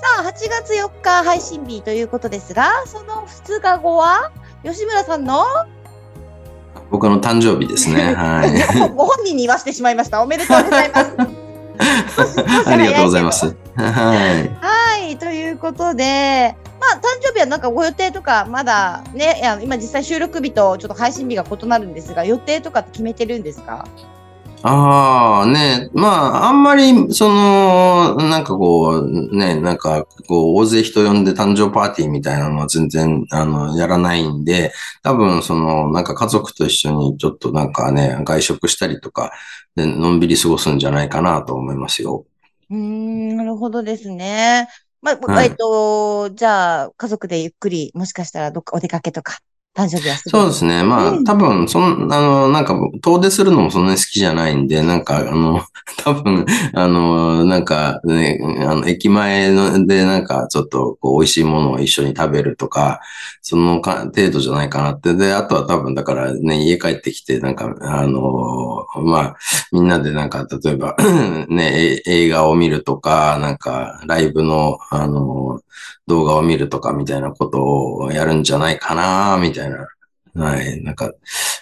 [0.00, 4.30] さあ8月4日配信日ということですがその2日後は
[4.64, 5.44] 吉村さんの？
[6.90, 8.14] 僕の誕生日ですね。
[8.16, 8.90] はい。
[8.94, 10.22] ご本人に言わせてしまいました。
[10.22, 11.10] おめでとうございます。
[12.70, 13.46] ありがとうございます。
[13.46, 14.48] はい。
[14.60, 23.84] はい、ということで、まあ、誕生日はなんかご予定とか、まだね、いや今実際収録日とちょっと配信日が異なるんですが、予定とかって決めてるんですか？
[24.60, 26.08] ああ、ね、ま
[26.44, 34.72] あ、あんまり、その、なんかこう、ね、なんか、こう、大勢人呼んで誕生パーティーみたいなのは全然、あの、やらないんで、
[35.04, 39.32] 多分、その、なんか家族と一緒にちょっとなんかね、外食したりとか、
[39.76, 42.26] で、のんびり過ごすんじゃないかなと思いますよ。
[42.68, 44.68] うーん、なるほどですね。
[45.02, 49.38] まあ、はいえっと、じゃあ、家族でゆっくり、もしかしたらどっかお出かけとか、
[49.78, 50.82] 誕生日はすそうですね。
[50.82, 55.62] まあうん、多分、そん、あの、なんか、遠出するのもそんなに好きじゃないんで、なんか、あの、
[56.02, 63.00] 多分、あの、なんか、ね、あの、駅前ので、なんか、ちょっと、こう、美味しいものを一緒に食べるとか、
[63.40, 65.14] そのか、程度じゃないかなって。
[65.14, 69.36] で、あとは多分、だからね、家帰ってきて、なんか、あの、まあ、
[69.70, 70.96] みんなでなんか、例えば、
[71.48, 75.60] ね、え映画を見るとか、なんか、ライブの、あの、
[76.08, 79.67] 動画を見るとかみたいなことをやるんじゃないかな、みたいな。
[80.34, 80.82] はい。
[80.82, 81.12] なんか、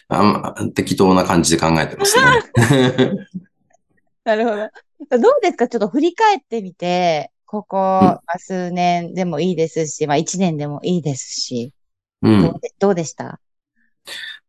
[0.09, 3.13] あんま、適当な感じで考えてますね。
[4.25, 5.19] なるほど。
[5.19, 5.69] どうですか？
[5.69, 11.73] ちょっと振り返ってみて、ここ、まあ数年でもいいですし、まあ一年でもいいですし、
[12.23, 12.61] うんどう。
[12.61, 13.39] でどうでした？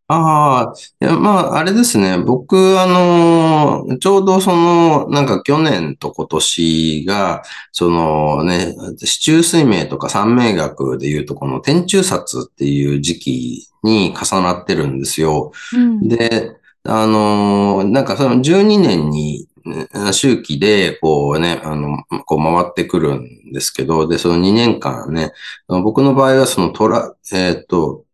[0.09, 2.17] ああ、いや、まあ、あれですね。
[2.17, 7.43] 僕、あの、ちょうどその、なんか去年と今年が、
[7.73, 15.51] そのね、市中水明とか三名学でいうと、この天中殺っていう時期に重なってるんですよ。
[15.73, 25.33] うんで、あのーなんかその12年に、ね周期で、こうね、あの、こう回ってくるんですけど、で、その2年間ね、
[25.67, 28.05] 僕の場合はそのトラ、えっ、と、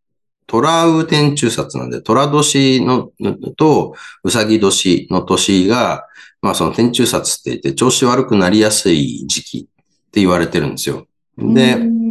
[0.47, 3.09] トラウ天中殺なんで、トラ年の、
[3.57, 6.05] と、うさぎ年の年が、
[6.41, 11.07] まあその天中札って言って調子悪くなりやすい時期って言われてるんですよ。
[11.37, 12.02] で、うん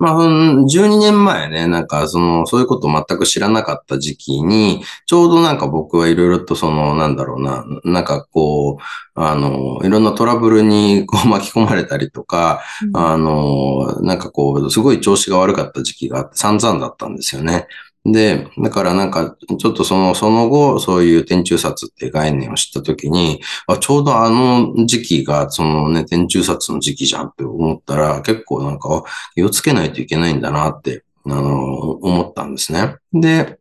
[0.00, 8.82] まあ、うん12年前ね、なんか、その、そういうことを全く知らなかった時期に、ちょうどなんか僕はいろいろとその、なんだろうな、なんかこう、
[9.14, 12.62] あの、いろんなトラブルにこう巻き込まれたりとか、
[12.94, 17.66] あの、なんかこう、すごい調子が悪かった時期があって散々だったんですよね。
[18.04, 32.96] で、だからなんか、ちょっとその、その後、そういう天中殺って概念を知ったときに、あ、ちょうどあの時期が、そのね、天中殺の時期じゃんって思ったら、結構なんか、気をつけないといけないんだなって、あの、思ったんですね。
[33.12, 33.58] で、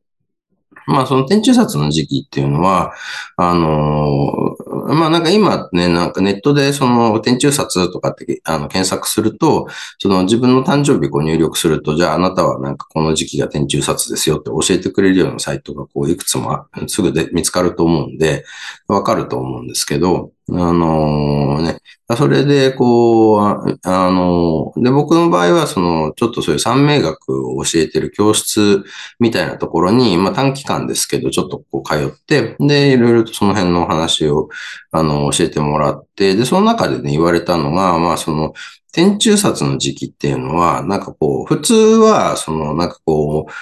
[0.87, 2.93] まあ、その天中殺の時期っていうのは、
[3.37, 4.55] あの、
[4.93, 9.67] まあなんか今ね、なんかネットでその天中殺とかってあの検索すると、
[9.99, 18.45] その自分の誕生日を入力すると、じゃああなたはなんかこの時期が天中殺ですよって教えてくれるようなサイトがこういくつもすぐで見つかると思うんで、
[18.87, 21.79] わかると思うんですけど、あのね、
[22.17, 28.83] それで、こう、ああの、で、僕の場合は、その、ちょっとそういう三名学を教えてる教室
[29.19, 34.49] みたいなところに、まあ短期間ですけど、ちょっとこう通って、で、いろいろとその辺のお話を、
[34.91, 38.53] あの、教えてもらって、で、その中でね、言われたのが、まあ、その、
[38.91, 43.55] 天中殺の時期っていうのは、なんかこう、普通は、その、なんかこう、う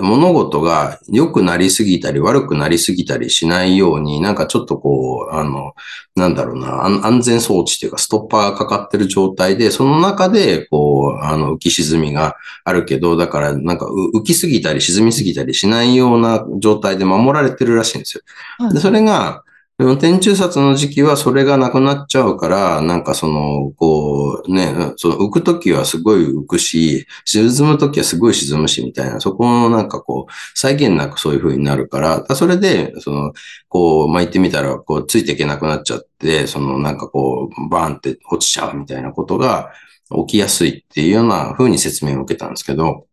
[0.00, 5.74] ん物事が良くなりすぎたり悪くなりすぎたりしないように、なんかちょっとこう、あの、
[6.16, 18.22] なんだろうな、安安全装置っていうか、ストッパーがかかってる状態で、その中で、こう、あの、浮き沈みがあるけど、だから、なんか、う浮きすぎたり沈みすぎたりしないような状態で守られてるらしいんですよ。
[18.58, 19.44] はいで、それが、
[19.82, 33.32] でも天中殺の時期はそれがなくなっちゃうから、なんかその、こう、ね、その浮くときはすごい浮くし、沈むときはすごい沈むし、みたいな、そこのなんかこう、際限なくそういう風になるから、それで、その、
[33.68, 39.72] こう、まあ、言ってみたら、こう、ついていけなくなっちゃって、その、なんかこう、バーンって落ちちゃうみたいなことが
[40.10, 43.06] 起きやすいっていうような風に説明を受けたんですけど、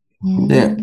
[0.47, 0.77] で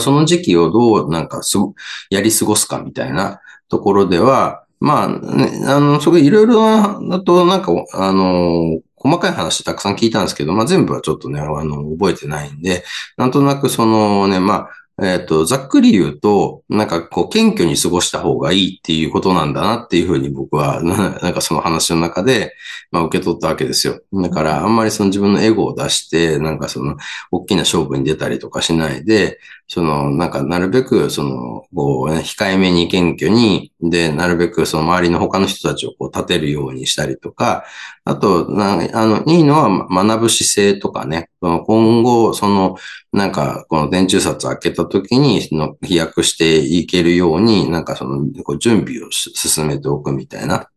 [0.00, 1.74] その時期をどうなんかすご、
[2.08, 12.84] やり過ごすかみたいなところでは、まあ、ね、あの、そこいろいろな、だとなんか、あの、細かい話たくさん聞いたんですけど、まあ、全部はちょっとね、あの、覚えてないんで、
[13.16, 14.68] なんとなくそのね、まあ、
[15.02, 22.54] えっ、と、ざっくり言うと、なんかこう、謙虚に過ごした方がいいっていうことなんだなっていうふうに僕は、 なんかその話の中で、
[22.90, 24.00] まあ受け取ったわけですよ。
[24.14, 26.96] だから、あんまりその自分のエゴを出して、なんかその、
[27.30, 29.38] 大きな勝負に出たりとかしないで、
[29.68, 37.64] その、なんか、なるべく、その、こう、ね、控えめに謙虚に、で、なるべく、その周りの他の人たちをこう立てるようにしたりとか、
[38.08, 42.76] あと、なあの、いいのは学ぶ姿勢とかね、今後、その、
[43.12, 48.24] なんか、この電柱札開けた時に、の、飛躍していけるように、なんかその、
[48.58, 50.68] 準備を進めておくみたいな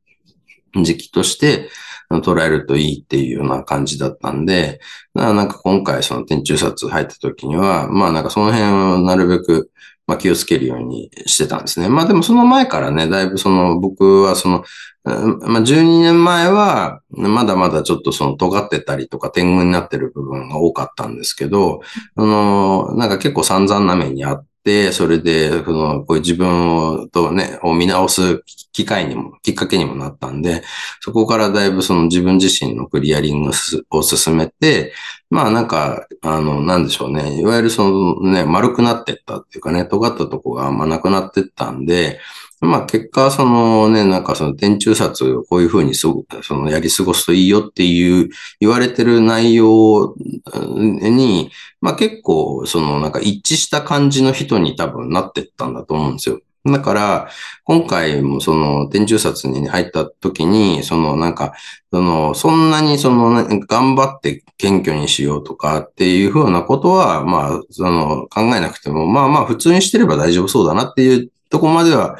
[0.81, 1.69] 時期として、
[2.09, 4.79] 捉えるといいっていうような感じだったんで、
[5.13, 9.69] なんか今回その天中札入った時には、まあなんかその辺をなるべく、
[10.09, 11.87] まあ気をつけるようにしてたんですね。
[11.87, 14.63] まあでもその前からね、だいぶその僕はその、
[15.03, 21.81] まあ12年前は、まだまだちょっとその尖ってたりとか天狗になってる部分が多かったんですけど、
[22.15, 24.45] あの、なんか結構散々な目にあっ、
[24.91, 30.63] それで、その、こういう自分を、とね、を見直す機会にも、きっかけにもなったんで、
[31.01, 33.51] そこからだいぶその自分自身のクリアリング
[33.89, 34.93] を進めて、
[35.29, 37.39] まあなんか、あの、なんでしょうね。
[37.39, 42.19] いわゆるそのね、丸くなってったっていうかね、尖ったとこがあんまなくなってったんで、
[42.61, 48.29] まあ結果、そのね、なんかその天中札をこういうふうにそのやり過ごすといいよっていう
[48.59, 50.15] 言われてる内容
[50.53, 51.51] に、
[51.81, 56.41] まあ結構そのなんか一致した感じの人に多分なってったんだと思うんですよ。
[56.65, 57.29] だから、
[57.63, 61.53] 今回もその、天中札に入った時に、そのなんか、
[61.89, 63.31] その、そんなにその、
[63.65, 72.17] 頑張って謙虚にしようとかっていうふうなことは、まあ、その、考えなくても、まあまあ、普通にしてれば大丈夫そうだなっていうとこまでは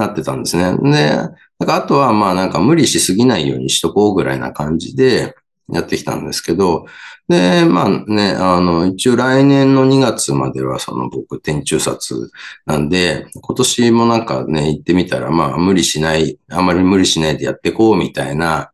[0.00, 0.76] なってたんですね。
[0.82, 1.10] で、
[1.58, 5.34] だかあとはまあなんか無理しすぎないようにしとこうぐらいな感じで
[5.68, 6.86] やってきたんですけど、
[7.28, 12.32] で、まあね、あの、一応来年の2月まではその僕、天中札
[12.66, 18.72] なんで、今年もなんかね、行ってみたら、まあ無理しない、あまり無理しないでやってこうみたいな、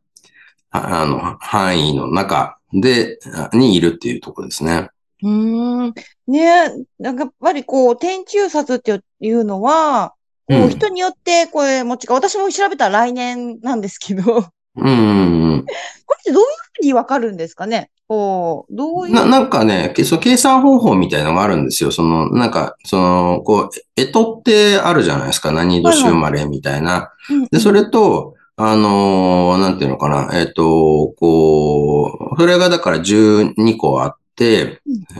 [0.70, 3.18] あの、範囲の中で、
[3.52, 4.88] にいるっていうとこですね。
[5.22, 5.94] うん。
[6.26, 10.14] ねなんかやっぱりこう、天中札っていうのは、
[10.48, 14.46] こう人によってこれ持ちか、私も調べたら来年なんですけど。
[14.76, 15.64] うん。
[16.06, 17.90] これってどういうふうにわかるんですかね？
[18.08, 19.14] こう、どういう。
[19.14, 21.90] な、なんかね、そ計算方法みたいなのがあるんですよ。
[21.90, 25.50] その、なんか、その、こう、えとってあるじゃないですか。
[25.50, 26.90] 何年生まれみたいな。
[26.90, 30.38] はいはい、で、それと、あのー、なんていうのかな。
[30.38, 34.25] えっ、ー、と、こう、それがだから12個あって、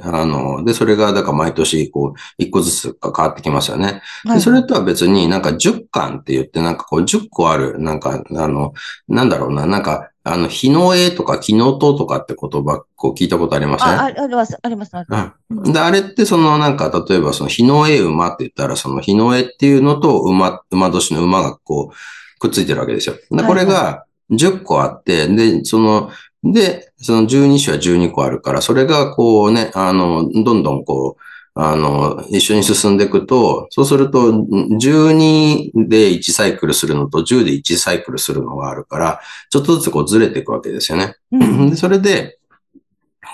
[0.03, 4.03] あの、で、それが、だから毎年、こう、一個ずつ変わってきますよね。
[4.25, 8.75] で、それとは別になんか10巻って言って、なんかこう10個ある、なんか、あの、
[9.09, 15.73] なんだろうな、なんか、あの、日の絵とか、日のととかって言葉、こう聞いたことありません、あ、あります、あります、あります。
[15.73, 23.17] で、あれってそのなんか、例えばその日の絵馬って言ったら、その日の絵っていうのと馬、馬年の馬がこう、くっついてるわけですよ。
[23.31, 26.11] で、これが10個あって、で、その、
[26.45, 31.23] で、その12種は12個あるから、それがこうね、あの、どんどんこう、
[31.59, 41.15] あの、一緒に進んでいくと、そうすると、12で1サイクルするのと10で1サイクルするのがあるから、ちょっとずつこうずれていくわけですよね。
[41.33, 42.39] うん、 でそれで、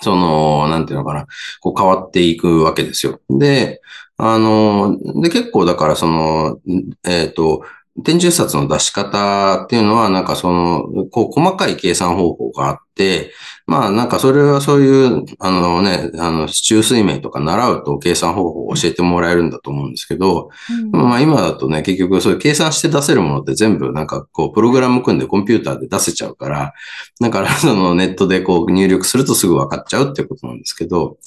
[0.02, 1.26] その、なんていうのかな、
[1.60, 3.20] こう変わっていくわけですよ。
[3.28, 3.80] で、
[4.16, 6.58] あの、で、結構だからその、
[7.04, 7.62] えっ、ー、と、
[8.04, 13.32] 天中札の出し方っていうのは、なんかその、こう、細かい計算方法があって、
[13.66, 20.48] まあ、なんかそれはそういう、あのね、あの、中水面とか習うと計算方法を教えてもらえるんだと思うんですけど、
[20.92, 26.72] うん、まあ今だとね、結局そういう計算して出せるものって全部なんかこう、プログラム組んでコンピューターで出せちゃうから、
[27.20, 31.18] だからそのネットでこう入力するとすぐ分かっちゃうっていうことなんですけど、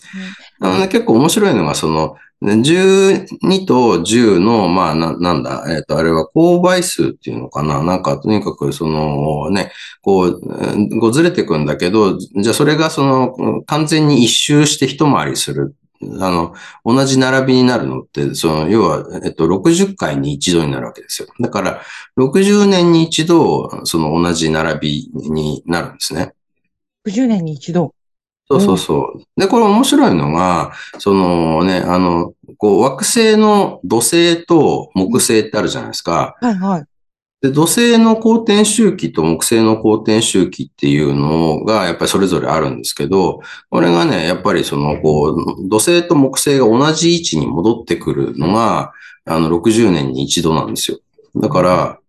[0.62, 10.42] うん、あのね、結構面白いのがその、12と10の、まあ、な、なんだ、えっ、ー、と、あれは勾配数っていうのかななんか、とにかく、その、ね、こう、
[11.00, 15.75] こうずれていくんだけど、じゃあそれがその、完全に一周して一回りする。
[16.20, 21.30] あの、同じ並びになるのって、その、要は、えっと、60回に一度になるわけですよ。
[21.39, 21.82] だから、
[22.18, 26.34] 60年に一度、その同じ並びになるんですね。
[27.08, 27.96] 60年に一度
[28.48, 29.40] そうそうそう。
[29.40, 36.36] で、これ面白いのが、そのね、あの、こう、惑星の土星と木星ってあるじゃないですか。
[36.40, 36.86] はいはい。
[37.42, 48.94] で、土星の公転周期と木星の公転周期っていうのが、やっぱりそれぞれあるんですけど、これがね、やっぱりその、こう、土星と木星が同じ位置に戻ってくるのが、
[49.25, 51.00] あの、60年に一度なんですよ。
[51.36, 52.00] だから、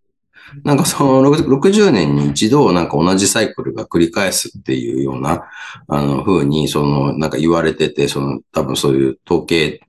[0.65, 5.49] なんかその60年に一度なんか同じサイクルが繰り返すっていうような、
[5.89, 9.81] あの風にそのなんか言われてて、その多分そういう統計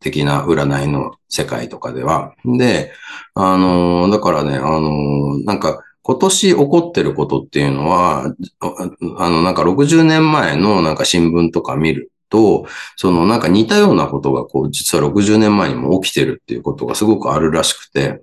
[0.00, 2.34] 的な占いの世界とかでは。
[2.44, 2.92] で、
[3.34, 18.22] あの、だからね、あの、なんか今年起こってることっていうのは、あのなんか60年前のなんか新聞とか見ると、そのなんか似たようなことがこう実は60年前にも起きてるっていうことがすごくあるらしくて、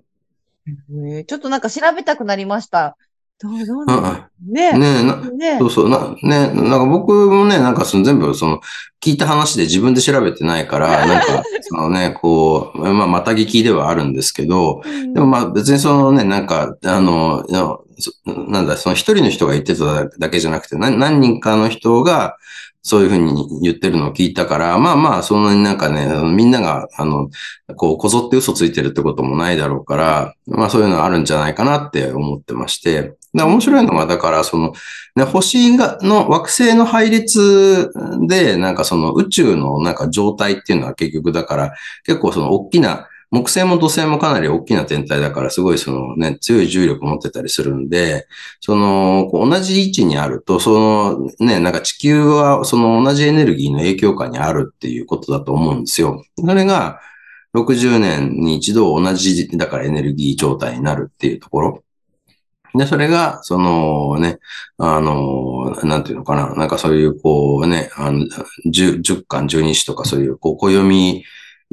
[0.68, 2.98] えちょっとなんか調べたくなりました。
[3.42, 8.62] どう、どうなねねな、ねそうそう、な、ね、なんか僕もね、なんかその全部その、
[9.02, 14.82] 聞いた話で自分で調べてないから、 なんか、そのね、こう、まあ、また聞きではあるんですけど、
[15.14, 17.46] でもまあ別にそのね、なんか、あの、
[18.26, 22.38] なんだ、その一人の人が言ってただけじゃなくて、何人かの人が、
[22.86, 27.30] そういうふうに言ってるのを聞いたから、まあまあ、そんなになんかね、みんなが、あの、
[27.78, 34.74] こう、こぞって嘘ついてるってこともないだろうから、まあそういうのあるんじゃないかなって思ってまして、で面白いのが、だから、その、
[35.16, 37.90] ね、星が、の惑星の配列
[38.28, 41.74] で、なんかその宇宙のなんか状態っていうのは結局だから、
[42.06, 48.28] 結構その大きな木星も土星もかなり大きな天体だから、すごいそのね、強い重力持ってたりするんで、
[48.60, 56.24] その、同じ位置にあると、そのね、なんか地球はその同じエネルギーの影響下にあるっていうことだと思うんですよ。
[56.38, 57.00] それが、
[57.56, 61.84] 60年に一度同じ、だからエネルギー状態になるっていうところ。
[62.76, 64.38] で、それが、そのね、
[64.78, 68.28] あの、なんていうのかな、なんかそういう、こうね、あの、
[68.66, 71.24] 十、十巻、十二支とかそういう、こう、暦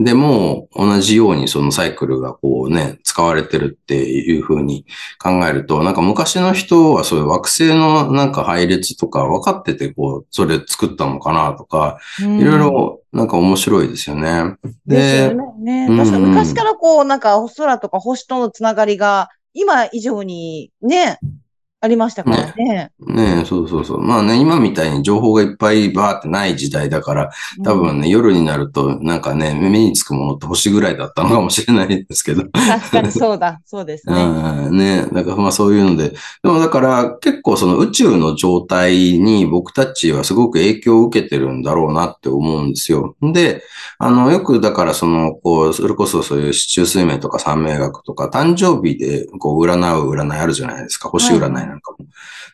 [0.02, 4.86] でも同じようにそのサイクルがこうね、使われてるっていうふうに
[5.22, 14.56] 考えると、なんか昔の人はそういう惑星のなんか配列とか分かっててこう、それ作ったのかなとか、いろいろなんか面白いですよね。
[14.86, 21.18] で、ね、確か昔からこう、なんか空とか星とのつながりが今以上にね、
[21.82, 22.92] ありましたからね。
[23.00, 24.02] ねねそうそうそう。
[24.02, 27.30] まあね、今みたいに情報がいっぱいバーってない時代だから、
[27.64, 32.42] 多分ね、うん、夜になると、なんかね、目につくものって星ぐらいだったのかもしれないですけど。
[32.52, 33.60] 確かにそうだ。
[33.64, 34.14] そうですね。
[34.14, 35.06] うん、ね。
[35.10, 36.10] だからまあそういうので。
[36.10, 36.16] で
[36.50, 43.16] もだから結構その宇宙の状態に僕たちはすごく影響を受けてるんだろうなって思うんですよ。
[43.22, 43.62] で、
[43.98, 51.08] あの、よくだからその、こう、それこそそういう市中水面とか三名学とか、誕生日でこう占う占いあるじゃないですか。
[51.08, 51.98] 星占いなんかも。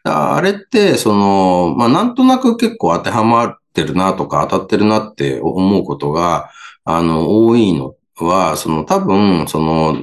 [0.05, 6.51] あれって、その、まあ、なんとなく結構当てはまってるなとか当たってるなって思うことが、
[6.85, 9.97] あの、多いのは、その多分、その、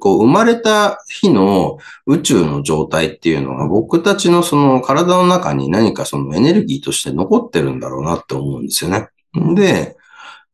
[0.00, 9.08] こう生まれた日の宇宙の状態っていうのが僕たちのその体の中に何かそのエネルギーとして残ってるんだろうなって思うんですよね。
[9.54, 9.96] で、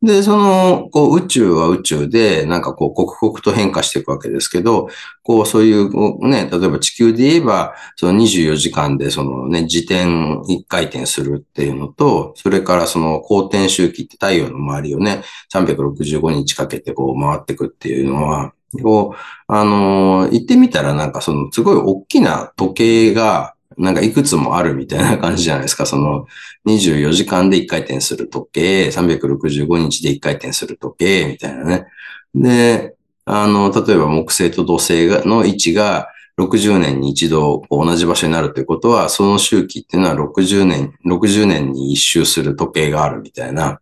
[0.02, 4.88] で、その、こう、宇宙は宇宙で、なんかこう、刻々と変化していくわけですけど、
[5.22, 10.04] こう、そういう、ね、例えば地球で言えば、その24時間で、そのね、自転
[10.52, 15.22] 一回転するっていうのと、それからその、公転周期って太陽の周りをね、
[15.52, 25.84] 365日かけてこう、回っていくっていうのは、こう、あのー、言ってみたらなんかその、すごい大きな時計が、なんかいくつもあるみたいな感じじゃないですか。
[25.86, 26.26] その
[26.66, 31.86] 24時間で1回転する時計、365日で1回転する時計、みたいなね。
[32.34, 43.80] で、あの、例えば木星と土星の位置が60年に一度同じ場所になるということは、その周期っていうのは60年、60年に一周する時計があるみたいな。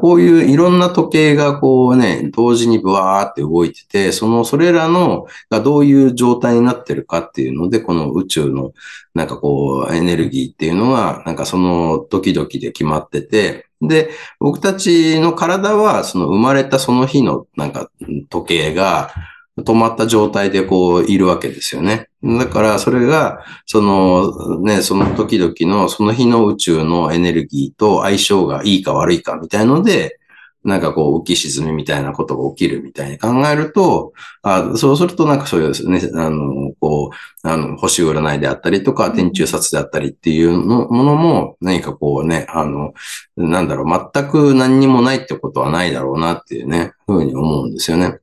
[0.00, 8.72] こういういろんな時計がこうね、同時にブワーって動いてて、その、それらの、がどういう状態になってるかっていうので、この宇宙の
[9.14, 14.10] なんかこう、エネルギーっていうのは、なんかその時々で決まってて、で、
[14.40, 17.88] 僕たちの体は、その生まれたその日のなんか
[18.30, 19.10] 時計が、
[19.58, 22.08] 止まった状態でこういるわけですよね。
[22.22, 30.18] だからそれが、そのね、その時々のその日の宇宙のエネルギーと相性がいいか悪いかみたいので、
[30.64, 42.94] なんかこう浮き沈みみたいなことが起きるみたいに考えると、あそうするとなんかそういうですね、あの、こう、あの、星占いであったりとか、天中殺であったりっていうのものも何かこうね、あの、
[43.36, 48.18] なんだろう、全く何にもないってことはないだろうなっていうね、ふうに思うんですよね。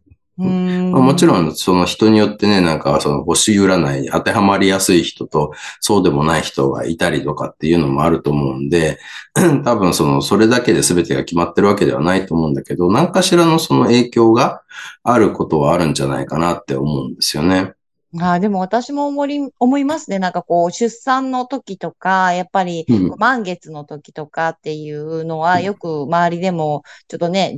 [0.48, 9.00] まあ、もちろん、その人によってね、なんかその星占いに当てはまりやすい人と、そうでもない人がいたりとかっていうのもあると思うんで、
[9.64, 14.62] 多分その、それだけで全てが決まってるわけではないと思うんだけど、何かしらのその影響が
[15.04, 17.74] あることはあるんじゃないかなって思うんですよね。
[18.20, 20.20] ああ、でも私も思い、思いますね。
[20.20, 22.86] なんかこう、出産の時とか、やっぱり、
[23.18, 27.56] 満月の時とかっていうのは、よく周りでも、ちょっとね、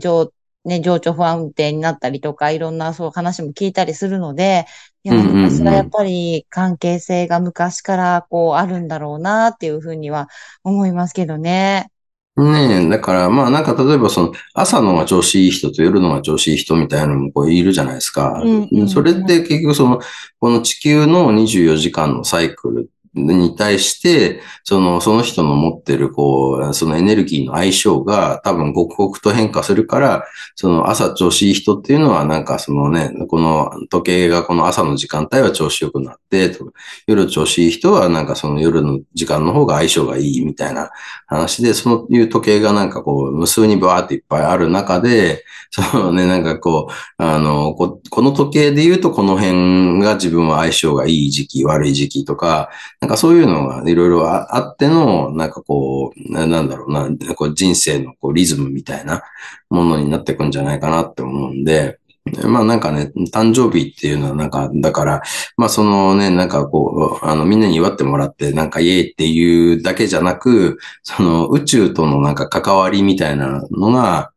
[0.65, 4.65] ね、情緒不安定になったりとか、いろんなそう話も聞いたりするので、
[5.03, 10.29] いや、やっぱり関係性が昔からこうあるんだろうなっていうふうには
[10.63, 11.89] 思いますけどね。
[12.35, 18.41] ねえ、だから、まあなんか例えばその朝のが調子いい人と夜のが調子いい人みたいなのもこういるじゃないですか。
[18.43, 19.99] うんうんうんそれって結局その、
[20.39, 36.57] この地球の24時間のサイクルに対して、その、その人の持ってるこう、そのエネルギーの相性が多分刻々と変化するから、その朝調子いい人っていうのはなんかそのね、この時計がこの朝の時間帯は調子良くなって、
[37.05, 40.89] 夜調子いい人はなんかその夜の時間の方が相性がいいみたいな
[41.27, 52.69] 話で、そのいう時計がなんかこう、無数にバーっていっぱいある中で、そのね、なんかこう、あの、この時計で言うとこの辺が自分は相性がいい時期、悪い時期とか、
[53.03, 59.23] なんかそういうのがいろいろあっての、なんかこう、なんだろうな、こう人生のこうリズムみたいな
[59.69, 61.99] ものになってくんじゃないかなって思うんで、
[62.45, 65.21] まあなんかね、誕生日っていうのはなんか、だから、
[65.57, 74.31] まあそのね、なんかこう、あのみんなに祝ってもらってなんかイエイっていうだけじゃなく、その宇宙とのなんか関わりみたいなのが、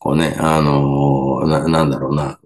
[0.00, 2.40] こうね、あのな、なんだろうな、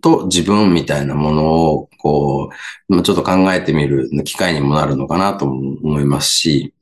[0.00, 2.50] と自分みたいなものを、こ
[2.88, 6.74] う、まあちょっと考えてみる機会にもなるのかなとも思いますし、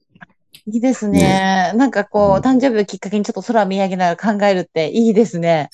[0.69, 1.73] いいですね。
[1.77, 5.71] なんかこう、誕生日をきっかけにちょっと空見上げながら考えるっていいですね。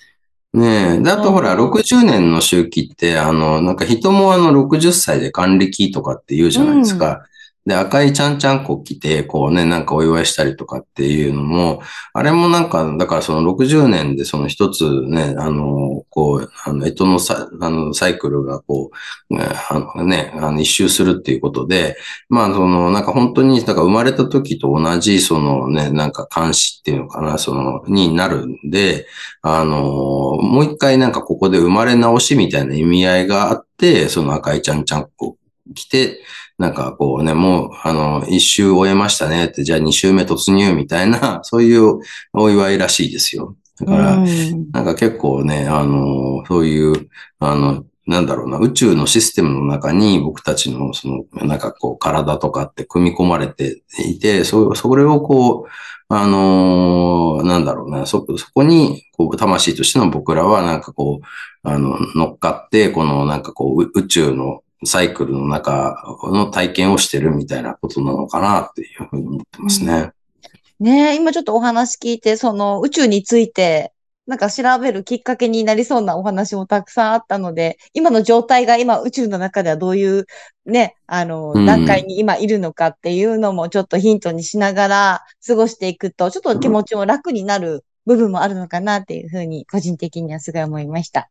[0.53, 1.01] ねえ。
[1.01, 7.23] で、あとほら、うん60年の周期って、あの、なんか人もあの60歳で還暦とかって言うじゃないですか。
[7.65, 11.81] で、赤いちゃんちゃんこ着て、こうね、なんかお祝いしたりとかっていうのも、
[12.13, 18.91] あれもなんか、だからその60年でその一つね、あの、こう、あの、干支のさ、あの、サイクルがこ
[19.31, 21.97] う、あのね、あの、一周するっていうことで、
[22.29, 29.07] まあ、その、なんか本当に、だから生まれた時と同じ、そのね、なんか監視っていうのかな、その、になるんで、
[29.41, 29.81] あの、
[30.37, 35.37] もう一回なんかここで生まれ直しみたいな意味合いがあって、その赤いちゃんちゃんこ
[35.75, 36.19] 来て、
[36.63, 41.99] なんかこうね、もう、あの、一周終えましたねって、じゃあ二周目突入みたいな、 そういう
[42.33, 43.57] お祝いらしいですよ。
[43.81, 47.09] だから、うんなんか結構ね、あの、そういう、
[47.41, 61.27] あの、なんだろうな、宇宙のシステムの中に僕たちの、その、なんかこう、体とかって組み込まれていて、そ、それをこう、あのーなんだろうな、そ、そこに、こう、魂としての僕らは、なんかこう、
[61.69, 70.11] あの、乗っかって、この、なんかこう、う宇宙のサイクルの中の体験をしてるみたいなことなのかなっていうふうに思ってますね。
[70.81, 73.93] ねえ、今ちょっとお話聞いて、その宇宙について、
[74.27, 80.27] なんか調べるきっかけになりそうなお話もたくさんあったので、今の状態が今宇宙の中ではどういう
[80.65, 91.31] ね、あの、うん段階に今いるのかっていうのもちょっとヒントにしながら過ごしていくと、ちょっと気持ちも楽になる部分もあるのかなっていうふうに個人的にはすごい思いました。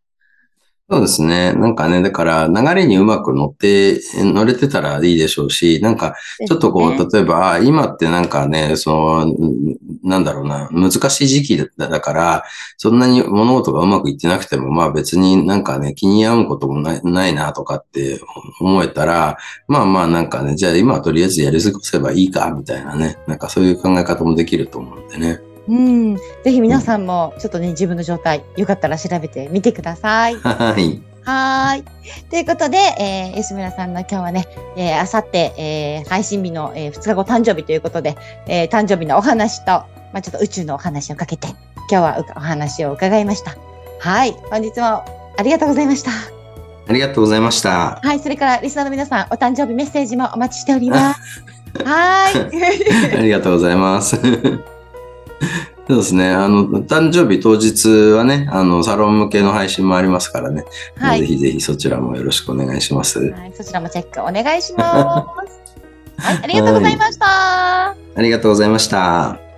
[0.92, 1.54] そうですね。
[1.54, 12.44] なんかね、だから流れにうまく乗って、乗れてたらいいでしょうし、なんかちょっとこう、例えば、あ今ってなんかね、その、うんなんだろうな、難しい時期だだから、
[12.76, 18.20] そんなに物事がうまくいってなくても、まあ別になんかね、気に病むこともないないなとかって
[18.60, 19.38] 思えたら、
[19.70, 25.51] まあまあなんかね、じゃあ今はとりあえずやり過ごせばいいか、みたいなね、なんかそういう考え方もできると思うんでね。
[25.68, 26.16] うん。
[26.16, 30.36] ぜひ皆さんもちょっとね、自分の状態、よかったら調べてみてください。
[30.42, 31.02] はい。
[31.24, 31.84] はーい。
[32.30, 41.50] ということで、えー、吉村さんの今日はね、えー、あさって、えー、配信日の、えー、2日後誕生日ということで、えー、誕生日のお話と、まあ、ちょっと宇宙のお話をかけて、
[41.92, 43.56] 今日はうお話を伺いました。
[44.00, 44.36] はい。
[44.50, 45.06] 本日も
[45.38, 46.12] ありがとうございました。
[46.88, 48.00] ありがとうございました。
[48.02, 48.20] はい。
[48.20, 51.44] それから、リスナーの皆さん、お誕生日メッセージもお待ちしております。
[51.86, 53.22] はい。
[53.22, 54.20] りがとうございます。
[55.88, 56.30] そうですね。
[56.32, 60.64] あの、誕生日当日はね、あの、サロン向けの配信もありますからね。
[60.98, 61.22] はい。
[61.22, 63.20] ぜひぜひそちらもよろしくお願いします。
[63.20, 63.54] はい。
[63.56, 65.36] そちらもチェックお願いしま
[66.18, 66.24] す。
[66.24, 66.40] はい。
[66.44, 67.26] ありがとうございました。
[68.16, 69.51] ありがとうございました。